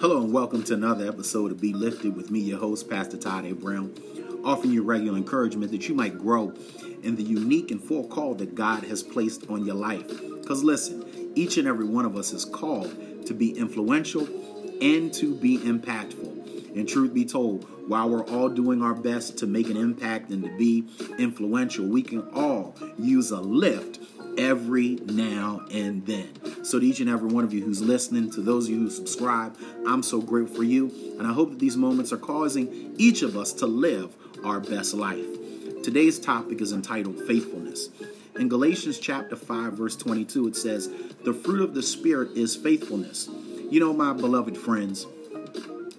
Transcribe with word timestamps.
Hello 0.00 0.22
and 0.22 0.32
welcome 0.32 0.62
to 0.62 0.74
another 0.74 1.08
episode 1.08 1.50
of 1.50 1.60
Be 1.60 1.72
Lifted 1.72 2.14
with 2.14 2.30
me, 2.30 2.38
your 2.38 2.60
host, 2.60 2.88
Pastor 2.88 3.16
Todd 3.16 3.44
A. 3.46 3.52
Brown, 3.52 3.92
offering 4.44 4.72
you 4.72 4.84
regular 4.84 5.18
encouragement 5.18 5.72
that 5.72 5.88
you 5.88 5.94
might 5.96 6.16
grow 6.16 6.54
in 7.02 7.16
the 7.16 7.24
unique 7.24 7.72
and 7.72 7.82
full 7.82 8.06
call 8.06 8.36
that 8.36 8.54
God 8.54 8.84
has 8.84 9.02
placed 9.02 9.50
on 9.50 9.66
your 9.66 9.74
life. 9.74 10.06
Because 10.40 10.62
listen, 10.62 11.32
each 11.34 11.56
and 11.56 11.66
every 11.66 11.84
one 11.84 12.04
of 12.04 12.16
us 12.16 12.32
is 12.32 12.44
called 12.44 13.26
to 13.26 13.34
be 13.34 13.58
influential 13.58 14.28
and 14.80 15.12
to 15.14 15.34
be 15.34 15.58
impactful. 15.58 16.76
And 16.76 16.88
truth 16.88 17.12
be 17.12 17.24
told, 17.24 17.64
while 17.88 18.08
we're 18.08 18.24
all 18.26 18.48
doing 18.48 18.82
our 18.82 18.94
best 18.94 19.36
to 19.38 19.48
make 19.48 19.68
an 19.68 19.76
impact 19.76 20.30
and 20.30 20.44
to 20.44 20.56
be 20.56 20.86
influential, 21.18 21.84
we 21.84 22.02
can 22.02 22.22
all 22.34 22.76
use 22.98 23.32
a 23.32 23.40
lift 23.40 23.98
every 24.38 24.96
now 25.04 25.66
and 25.70 26.06
then. 26.06 26.64
So, 26.64 26.78
to 26.78 26.86
each 26.86 27.00
and 27.00 27.10
every 27.10 27.28
one 27.28 27.44
of 27.44 27.52
you 27.52 27.64
who's 27.64 27.82
listening, 27.82 28.30
to 28.32 28.40
those 28.40 28.66
of 28.66 28.70
you 28.70 28.80
who 28.80 28.90
subscribe, 28.90 29.56
I'm 29.86 30.02
so 30.02 30.20
grateful 30.20 30.56
for 30.56 30.62
you. 30.62 30.90
And 31.18 31.26
I 31.26 31.32
hope 31.32 31.50
that 31.50 31.58
these 31.58 31.76
moments 31.76 32.12
are 32.12 32.18
causing 32.18 32.94
each 32.96 33.22
of 33.22 33.36
us 33.36 33.52
to 33.54 33.66
live 33.66 34.14
our 34.44 34.60
best 34.60 34.94
life. 34.94 35.26
Today's 35.82 36.18
topic 36.18 36.60
is 36.60 36.72
entitled 36.72 37.20
Faithfulness. 37.26 37.90
In 38.38 38.48
Galatians 38.48 38.98
chapter 38.98 39.34
5, 39.34 39.72
verse 39.72 39.96
22, 39.96 40.48
it 40.48 40.56
says, 40.56 40.88
The 41.24 41.34
fruit 41.34 41.60
of 41.60 41.74
the 41.74 41.82
Spirit 41.82 42.36
is 42.36 42.54
faithfulness. 42.54 43.28
You 43.70 43.80
know, 43.80 43.92
my 43.92 44.12
beloved 44.12 44.56
friends, 44.56 45.06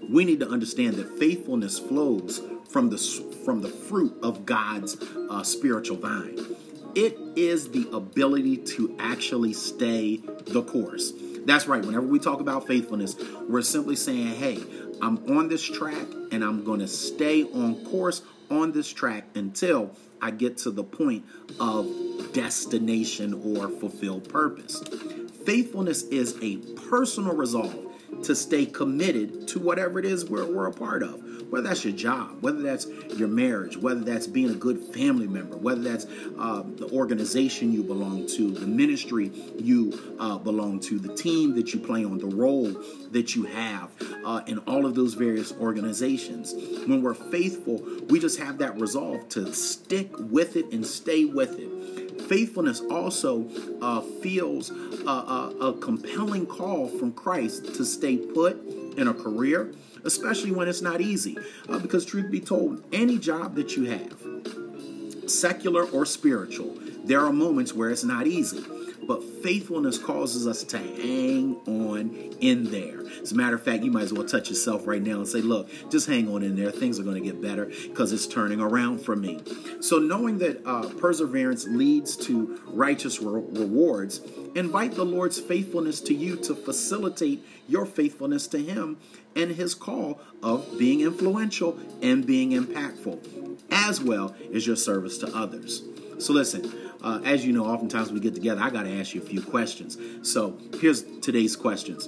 we 0.10 0.24
need 0.26 0.40
to 0.40 0.50
understand 0.50 0.96
that 0.96 1.20
faithfulness 1.20 1.80
flows 1.80 2.42
from 2.70 2.90
the, 2.90 2.98
from 3.44 3.62
the 3.62 3.68
fruit 3.68 4.18
of 4.24 4.46
God's 4.46 4.96
uh, 5.30 5.44
spiritual 5.44 5.98
vine. 5.98 6.56
It 6.96 7.18
is 7.36 7.70
the 7.70 7.88
ability 7.94 8.58
to 8.58 8.96
actually 9.00 9.54
stay 9.54 10.18
the 10.46 10.64
course. 10.64 11.14
That's 11.46 11.68
right. 11.68 11.84
Whenever 11.84 12.06
we 12.06 12.20
talk 12.20 12.42
about 12.42 12.68
faithfulness, 12.68 13.16
we're 13.48 13.62
simply 13.62 13.96
saying, 13.96 14.36
hey, 14.36 14.60
I'm 15.02 15.18
on 15.38 15.48
this 15.48 15.64
track 15.64 16.06
and 16.32 16.44
I'm 16.44 16.64
going 16.64 16.80
to 16.80 16.88
stay 16.88 17.44
on 17.44 17.86
course 17.86 18.22
on 18.50 18.72
this 18.72 18.92
track 18.92 19.26
until 19.36 19.96
I 20.22 20.32
get 20.32 20.58
to 20.60 20.72
the 20.72 20.84
point 20.84 21.26
of 21.60 22.34
destination 22.34 23.34
or 23.34 23.70
fulfilled 23.70 24.28
purpose. 24.28 24.84
Faithfulness 25.46 26.04
is 26.04 26.38
a 26.42 26.58
personal 26.90 27.36
resolve 27.36 27.89
to 28.24 28.36
stay 28.36 28.66
committed 28.66 29.48
to 29.50 29.60
whatever 29.60 30.00
it 30.00 30.06
is 30.06 30.30
we're, 30.30 30.46
we're 30.46 30.68
a 30.68 30.74
part 30.74 31.04
of. 31.04 31.24
Whether 31.50 31.70
that's 31.70 31.84
your 31.84 31.94
job, 31.94 32.38
whether 32.42 32.62
that's 32.62 32.86
your 33.18 33.28
marriage, 33.28 33.76
whether 33.76 34.02
that's 34.02 34.28
being 34.28 34.52
a 34.52 34.56
good 34.56 34.80
family 34.94 35.26
member, 35.26 35.58
whether 35.58 35.82
that's 35.82 36.06
uh, 36.38 36.62
the 36.64 36.88
organization 36.92 37.74
you 37.74 37.84
belong 37.84 38.28
to, 38.36 38.52
the 38.52 38.68
ministry 38.68 39.32
you 39.58 40.18
uh, 40.20 40.38
belong 40.38 40.80
to, 40.82 41.00
the 41.00 41.16
team 41.16 41.56
that 41.56 41.74
you 41.74 41.80
play 41.80 42.06
on, 42.06 42.20
the 42.20 42.28
role 42.28 42.72
that 43.12 43.36
you 43.36 43.46
have 43.46 43.90
uh, 44.26 44.42
in 44.46 44.60
all 44.60 44.86
of 44.86 44.94
those 44.94 45.16
various 45.16 45.52
organizations. 45.54 46.54
When 46.86 47.02
we're 47.02 47.16
faithful, 47.16 47.84
we 48.10 48.20
just 48.20 48.38
have 48.40 48.60
that 48.60 48.80
resolve 48.80 49.28
to 49.30 49.52
stick 49.52 50.12
with 50.20 50.56
it 50.56 50.72
and 50.72 50.86
stay 50.86 51.26
with 51.26 51.58
it 51.58 52.09
faithfulness 52.30 52.82
also 52.92 53.50
uh, 53.82 54.02
feels 54.22 54.70
a, 54.70 55.10
a, 55.10 55.56
a 55.62 55.74
compelling 55.80 56.46
call 56.46 56.88
from 56.88 57.12
Christ 57.12 57.76
to 57.76 57.84
stay 57.84 58.18
put 58.18 58.64
in 58.98 59.08
a 59.08 59.14
career, 59.14 59.74
especially 60.04 60.52
when 60.52 60.68
it's 60.68 60.82
not 60.82 61.02
easy. 61.02 61.38
Uh, 61.68 61.80
because, 61.80 62.06
truth 62.06 62.30
be 62.32 62.40
told, 62.40 62.84
any 62.94 63.18
job 63.18 63.56
that 63.56 63.76
you 63.76 63.86
have, 63.86 64.14
secular 65.30 65.84
or 65.84 66.06
spiritual, 66.06 66.78
there 67.04 67.26
are 67.26 67.34
moments 67.34 67.74
where 67.74 67.90
it's 67.90 68.04
not 68.04 68.28
easy 68.28 68.64
but 69.10 69.24
faithfulness 69.42 69.98
causes 69.98 70.46
us 70.46 70.64
to 70.64 70.78
hang 70.78 71.56
on 71.66 72.12
in 72.42 72.70
there. 72.70 73.02
As 73.24 73.32
a 73.32 73.36
matter 73.36 73.56
of 73.56 73.64
fact, 73.64 73.82
you 73.84 73.90
might 73.90 74.04
as 74.04 74.14
well 74.14 74.28
touch 74.28 74.50
yourself 74.50 74.86
right 74.86 75.02
now 75.02 75.16
and 75.16 75.28
say, 75.28 75.42
Look, 75.42 75.68
just 75.90 76.08
hang 76.08 76.30
on 76.30 76.44
in 76.44 76.56
there. 76.56 76.70
Things 76.70 77.00
are 77.00 77.04
going 77.04 77.16
to 77.16 77.28
get 77.28 77.42
better 77.42 77.66
because 77.66 78.12
it's 78.12 78.28
turning 78.28 78.62
around 78.62 79.00
for 79.00 79.16
me. 79.16 79.42
So, 79.82 79.98
knowing 79.98 80.38
that 80.38 80.64
uh, 80.64 80.90
perseverance 81.00 81.66
leads 81.66 82.16
to 82.18 82.62
righteous 82.68 83.20
re- 83.20 83.42
rewards, 83.50 84.22
invite 84.54 84.94
the 84.94 85.06
Lord's 85.06 85.40
faithfulness 85.40 86.02
to 86.02 86.14
you 86.14 86.36
to 86.44 86.54
facilitate 86.54 87.44
your 87.68 87.88
faithfulness 87.88 88.46
to 88.50 88.60
Him 88.60 89.00
and 89.36 89.50
His 89.50 89.74
call 89.74 90.22
of 90.44 90.78
being 90.78 91.02
influential 91.02 91.80
and 92.04 92.28
being 92.28 92.52
impactful, 92.52 93.49
as 93.72 94.02
well 94.02 94.36
as 94.54 94.66
your 94.66 94.76
service 94.76 95.18
to 95.20 95.28
others. 95.36 95.84
So, 96.20 96.34
listen, 96.34 96.72
uh, 97.02 97.22
as 97.24 97.46
you 97.46 97.54
know, 97.54 97.66
oftentimes 97.66 98.12
we 98.12 98.20
get 98.20 98.34
together, 98.34 98.62
I 98.62 98.70
got 98.70 98.84
to 98.84 99.00
ask 99.00 99.14
you 99.14 99.22
a 99.22 99.26
few 99.26 99.42
questions. 99.42 99.98
So 100.22 100.58
here's 100.80 101.04
today's 101.22 101.56
questions 101.56 102.08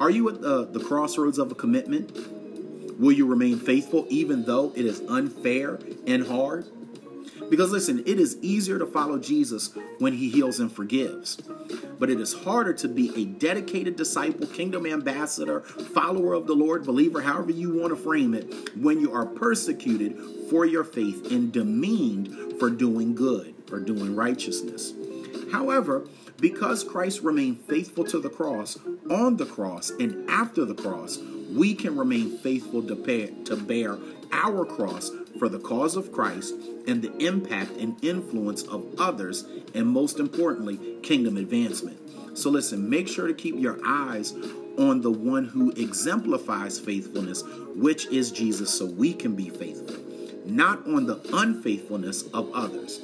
Are 0.00 0.10
you 0.10 0.28
at 0.30 0.40
the, 0.40 0.64
the 0.64 0.80
crossroads 0.80 1.38
of 1.38 1.52
a 1.52 1.54
commitment? 1.54 2.16
Will 2.98 3.12
you 3.12 3.26
remain 3.26 3.58
faithful 3.58 4.06
even 4.10 4.44
though 4.44 4.72
it 4.76 4.86
is 4.86 5.00
unfair 5.08 5.78
and 6.06 6.26
hard? 6.26 6.66
Because 7.52 7.70
listen, 7.70 8.02
it 8.06 8.18
is 8.18 8.38
easier 8.40 8.78
to 8.78 8.86
follow 8.86 9.18
Jesus 9.18 9.76
when 9.98 10.14
he 10.14 10.30
heals 10.30 10.58
and 10.58 10.72
forgives. 10.72 11.36
But 11.98 12.08
it 12.08 12.18
is 12.18 12.32
harder 12.32 12.72
to 12.72 12.88
be 12.88 13.12
a 13.14 13.26
dedicated 13.26 13.94
disciple, 13.94 14.46
kingdom 14.46 14.86
ambassador, 14.86 15.60
follower 15.60 16.32
of 16.32 16.46
the 16.46 16.54
Lord, 16.54 16.86
believer, 16.86 17.20
however 17.20 17.50
you 17.50 17.78
want 17.78 17.90
to 17.90 18.02
frame 18.02 18.32
it, 18.32 18.74
when 18.74 19.00
you 19.00 19.12
are 19.12 19.26
persecuted 19.26 20.18
for 20.48 20.64
your 20.64 20.82
faith 20.82 21.30
and 21.30 21.52
demeaned 21.52 22.58
for 22.58 22.70
doing 22.70 23.14
good 23.14 23.54
or 23.70 23.80
doing 23.80 24.16
righteousness. 24.16 24.94
However, 25.52 26.06
because 26.40 26.82
Christ 26.82 27.20
remained 27.20 27.60
faithful 27.60 28.04
to 28.04 28.18
the 28.18 28.30
cross, 28.30 28.78
on 29.10 29.36
the 29.36 29.44
cross, 29.44 29.90
and 29.90 30.26
after 30.30 30.64
the 30.64 30.74
cross, 30.74 31.18
we 31.54 31.74
can 31.74 31.96
remain 31.96 32.38
faithful 32.38 32.82
to 32.82 32.94
bear, 32.94 33.28
to 33.44 33.56
bear 33.56 33.98
our 34.32 34.64
cross 34.64 35.10
for 35.38 35.48
the 35.48 35.58
cause 35.58 35.96
of 35.96 36.12
Christ 36.12 36.54
and 36.86 37.02
the 37.02 37.14
impact 37.24 37.72
and 37.72 38.02
influence 38.04 38.62
of 38.64 38.86
others, 38.98 39.44
and 39.74 39.86
most 39.86 40.18
importantly, 40.18 40.98
kingdom 41.02 41.36
advancement. 41.36 41.98
So, 42.38 42.50
listen, 42.50 42.88
make 42.88 43.08
sure 43.08 43.26
to 43.26 43.34
keep 43.34 43.56
your 43.58 43.78
eyes 43.84 44.32
on 44.78 45.02
the 45.02 45.10
one 45.10 45.44
who 45.44 45.70
exemplifies 45.72 46.78
faithfulness, 46.78 47.42
which 47.74 48.06
is 48.06 48.32
Jesus, 48.32 48.72
so 48.72 48.86
we 48.86 49.12
can 49.12 49.34
be 49.34 49.50
faithful, 49.50 49.96
not 50.46 50.86
on 50.86 51.06
the 51.06 51.20
unfaithfulness 51.32 52.22
of 52.32 52.50
others. 52.54 53.00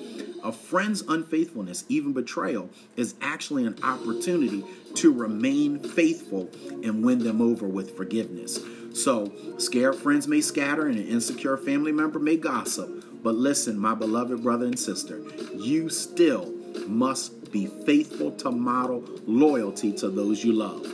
A 0.49 0.53
friend's 0.53 1.03
unfaithfulness, 1.03 1.85
even 1.91 2.15
betrayal, 2.15 2.71
is 2.97 3.17
actually 3.21 3.67
an 3.67 3.77
opportunity 3.83 4.65
to 4.95 5.13
remain 5.13 5.79
faithful 5.79 6.49
and 6.83 7.05
win 7.05 7.19
them 7.19 7.43
over 7.43 7.69
with 7.69 7.95
forgiveness. 7.95 8.59
So, 8.95 9.31
scared 9.59 9.97
friends 9.97 10.27
may 10.27 10.41
scatter 10.41 10.87
and 10.87 10.97
an 10.97 11.07
insecure 11.07 11.59
family 11.59 11.93
member 11.93 12.19
may 12.19 12.39
gossip. 12.39 13.23
But 13.23 13.35
listen, 13.35 13.79
my 13.79 13.95
beloved 13.95 14.43
brother 14.43 14.65
and 14.65 14.79
sister, 14.79 15.21
you 15.55 15.91
still 15.91 16.51
must 16.87 17.53
be 17.53 17.67
faithful 17.85 18.31
to 18.37 18.51
model 18.51 19.05
loyalty 19.27 19.93
to 19.99 20.09
those 20.09 20.43
you 20.43 20.55
love 20.55 20.91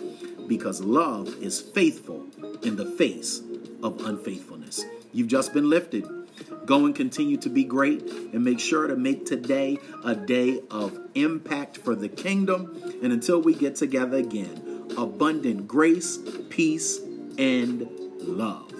because 0.48 0.80
love 0.80 1.28
is 1.40 1.60
faithful 1.60 2.26
in 2.64 2.74
the 2.74 2.86
face 2.86 3.40
of 3.84 4.04
unfaithfulness. 4.04 4.84
You've 5.12 5.28
just 5.28 5.54
been 5.54 5.70
lifted. 5.70 6.23
Go 6.66 6.86
and 6.86 6.94
continue 6.94 7.36
to 7.38 7.48
be 7.48 7.64
great 7.64 8.02
and 8.02 8.44
make 8.44 8.60
sure 8.60 8.86
to 8.86 8.96
make 8.96 9.26
today 9.26 9.78
a 10.04 10.14
day 10.14 10.60
of 10.70 10.98
impact 11.14 11.78
for 11.78 11.94
the 11.94 12.08
kingdom. 12.08 12.80
And 13.02 13.12
until 13.12 13.40
we 13.40 13.54
get 13.54 13.76
together 13.76 14.16
again, 14.16 14.90
abundant 14.96 15.68
grace, 15.68 16.18
peace, 16.48 16.98
and 17.38 17.88
love. 18.20 18.72